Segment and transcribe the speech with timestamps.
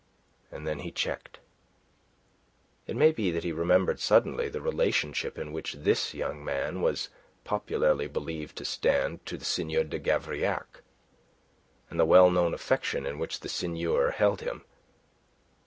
[0.49, 1.37] And then he checked.
[2.87, 7.09] It may be that he remembered suddenly the relationship in which this young man was
[7.43, 10.81] popularly believed to stand to the Seigneur de Gavrillac,
[11.91, 14.65] and the well known affection in which the Seigneur held him.